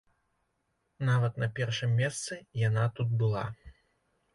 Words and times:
Нават 1.11 1.37
на 1.45 1.51
першым 1.61 1.95
месцы 2.03 2.41
яна 2.67 2.91
тут 2.97 3.09
была. 3.25 3.51